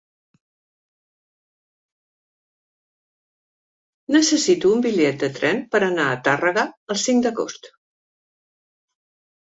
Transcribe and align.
Necessito 4.15 4.71
un 4.77 4.81
bitllet 4.89 5.23
de 5.25 5.29
tren 5.39 5.61
per 5.77 5.83
anar 5.89 6.09
a 6.15 6.19
Tàrrega 6.29 6.65
el 6.95 7.01
cinc 7.07 7.25
d'agost. 7.27 7.71